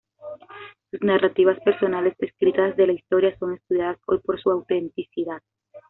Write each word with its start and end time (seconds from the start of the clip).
Sus 0.89 0.99
narrativas 1.03 1.59
personales 1.59 2.15
escritas 2.17 2.75
de 2.75 2.87
la 2.87 2.93
historia 2.93 3.37
son 3.37 3.53
estudiadas 3.53 3.99
hoy 4.07 4.17
por 4.17 4.41
su 4.41 4.49
autenticidad. 4.49 5.43